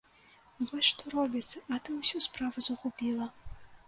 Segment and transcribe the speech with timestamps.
[0.69, 3.29] Вось што робіцца, а ты ўсю справу загубіла.